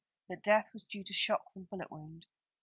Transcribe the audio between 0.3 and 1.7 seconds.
death was due to shock from